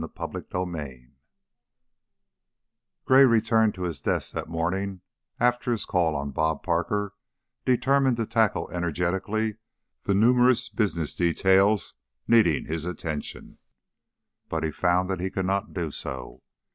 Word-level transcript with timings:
CHAPTER 0.17 0.39
XXVIII 0.51 1.11
Gray 3.05 3.23
returned 3.23 3.75
to 3.75 3.83
his 3.83 4.01
desk 4.01 4.31
that 4.33 4.49
morning 4.49 5.01
after 5.39 5.69
his 5.69 5.85
call 5.85 6.15
on 6.15 6.31
"Bob" 6.31 6.63
Parker 6.63 7.13
determined 7.65 8.17
to 8.17 8.25
tackle 8.25 8.67
energetically 8.71 9.57
the 10.01 10.15
numerous 10.15 10.69
business 10.69 11.13
details 11.13 11.93
needing 12.27 12.65
his 12.65 12.83
attention, 12.85 13.59
but 14.49 14.63
he 14.63 14.71
found 14.71 15.07
that 15.07 15.19
he 15.19 15.29
could 15.29 15.45
not 15.45 15.71
do 15.71 15.91
so. 15.91 16.41